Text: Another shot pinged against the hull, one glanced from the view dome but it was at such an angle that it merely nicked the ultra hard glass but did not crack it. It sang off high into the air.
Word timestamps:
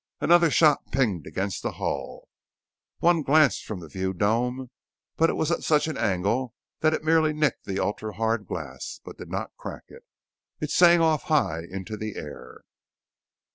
Another 0.19 0.49
shot 0.49 0.79
pinged 0.91 1.27
against 1.27 1.61
the 1.61 1.73
hull, 1.73 2.27
one 3.01 3.21
glanced 3.21 3.63
from 3.65 3.81
the 3.81 3.87
view 3.87 4.13
dome 4.15 4.71
but 5.15 5.29
it 5.29 5.35
was 5.35 5.51
at 5.51 5.61
such 5.61 5.87
an 5.87 5.95
angle 5.95 6.55
that 6.79 6.91
it 6.95 7.03
merely 7.03 7.33
nicked 7.33 7.65
the 7.65 7.79
ultra 7.79 8.11
hard 8.15 8.47
glass 8.47 8.99
but 9.05 9.19
did 9.19 9.29
not 9.29 9.55
crack 9.57 9.83
it. 9.89 10.03
It 10.59 10.71
sang 10.71 11.01
off 11.01 11.25
high 11.25 11.65
into 11.69 11.97
the 11.97 12.15
air. 12.15 12.61